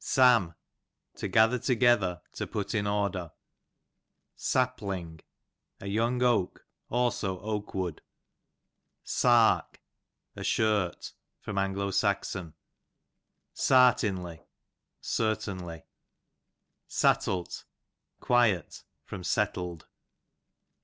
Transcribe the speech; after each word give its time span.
Sam, 0.03 0.55
to 1.17 1.27
gather 1.27 1.59
together, 1.59 2.23
to 2.33 2.47
put 2.47 2.73
in 2.73 2.87
order. 2.87 3.33
Sappling, 4.35 5.19
a 5.79 5.85
young 5.85 6.23
oak; 6.23 6.65
also 6.89 7.39
oak 7.41 7.75
wood. 7.75 8.01
Sark, 9.03 9.79
a 10.35 10.43
shirt. 10.43 11.13
A. 11.45 11.51
S, 11.51 12.33
Sartinly, 13.53 14.41
certainly. 15.01 15.83
Sattlt, 16.89 17.65
quiet, 18.19 18.83
from 19.05 19.23
settled. 19.23 19.85